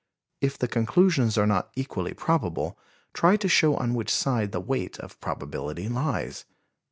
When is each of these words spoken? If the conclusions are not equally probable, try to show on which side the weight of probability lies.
If 0.41 0.57
the 0.57 0.67
conclusions 0.67 1.37
are 1.37 1.45
not 1.45 1.69
equally 1.75 2.15
probable, 2.15 2.75
try 3.13 3.37
to 3.37 3.47
show 3.47 3.75
on 3.75 3.93
which 3.93 4.09
side 4.09 4.51
the 4.51 4.59
weight 4.59 4.97
of 4.99 5.21
probability 5.21 5.87
lies. 5.89 6.45